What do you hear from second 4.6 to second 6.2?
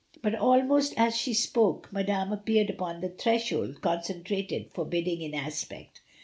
forbid ding in aspect.